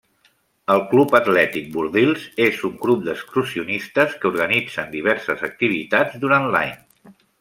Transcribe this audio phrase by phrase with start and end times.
[0.75, 6.75] El Club Atlètic Bordils és un grup d'excursionistes que organitzen diverses activitats durant l'any.